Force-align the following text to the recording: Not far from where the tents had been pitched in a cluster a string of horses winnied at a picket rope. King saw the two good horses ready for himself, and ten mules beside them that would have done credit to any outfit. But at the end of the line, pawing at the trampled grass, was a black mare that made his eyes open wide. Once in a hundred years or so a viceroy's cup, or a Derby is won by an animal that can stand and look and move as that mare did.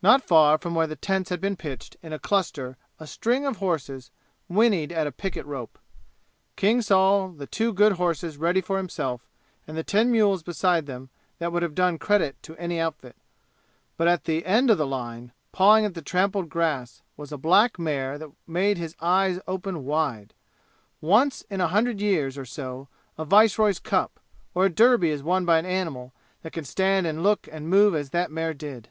Not 0.00 0.22
far 0.22 0.58
from 0.58 0.76
where 0.76 0.86
the 0.86 0.94
tents 0.94 1.28
had 1.28 1.40
been 1.40 1.56
pitched 1.56 1.96
in 2.00 2.12
a 2.12 2.20
cluster 2.20 2.76
a 3.00 3.06
string 3.08 3.44
of 3.44 3.56
horses 3.56 4.12
winnied 4.48 4.92
at 4.92 5.08
a 5.08 5.10
picket 5.10 5.44
rope. 5.44 5.76
King 6.54 6.80
saw 6.82 7.26
the 7.26 7.48
two 7.48 7.72
good 7.72 7.94
horses 7.94 8.36
ready 8.36 8.60
for 8.60 8.76
himself, 8.76 9.28
and 9.66 9.84
ten 9.84 10.12
mules 10.12 10.44
beside 10.44 10.86
them 10.86 11.10
that 11.40 11.50
would 11.50 11.64
have 11.64 11.74
done 11.74 11.98
credit 11.98 12.40
to 12.44 12.56
any 12.58 12.78
outfit. 12.78 13.16
But 13.96 14.06
at 14.06 14.22
the 14.22 14.46
end 14.46 14.70
of 14.70 14.78
the 14.78 14.86
line, 14.86 15.32
pawing 15.50 15.84
at 15.84 15.94
the 15.94 16.00
trampled 16.00 16.48
grass, 16.48 17.02
was 17.16 17.32
a 17.32 17.36
black 17.36 17.76
mare 17.76 18.18
that 18.18 18.30
made 18.46 18.78
his 18.78 18.94
eyes 19.00 19.40
open 19.48 19.84
wide. 19.84 20.32
Once 21.00 21.42
in 21.50 21.60
a 21.60 21.66
hundred 21.66 22.00
years 22.00 22.38
or 22.38 22.44
so 22.46 22.86
a 23.18 23.24
viceroy's 23.24 23.80
cup, 23.80 24.20
or 24.54 24.66
a 24.66 24.70
Derby 24.70 25.10
is 25.10 25.24
won 25.24 25.44
by 25.44 25.58
an 25.58 25.66
animal 25.66 26.12
that 26.42 26.52
can 26.52 26.64
stand 26.64 27.04
and 27.04 27.24
look 27.24 27.48
and 27.50 27.68
move 27.68 27.96
as 27.96 28.10
that 28.10 28.30
mare 28.30 28.54
did. 28.54 28.90